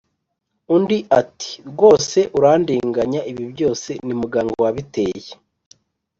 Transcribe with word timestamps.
undi 0.75 0.97
ati: 1.19 1.51
“rwose 1.69 2.19
urandenganya 2.37 3.21
ibi 3.31 3.43
byose 3.53 3.89
ni 4.05 4.13
muganga 4.19 4.53
wabiteye! 4.63 5.31